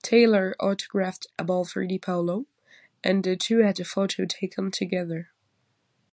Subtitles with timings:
[0.00, 2.46] Taylor autographed a ball for DiPaolo,
[3.04, 5.30] and the two had a photo taken together.